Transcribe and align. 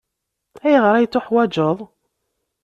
Ayɣer 0.65 0.93
ay 0.95 1.07
t-teḥwajeḍ? 1.07 1.77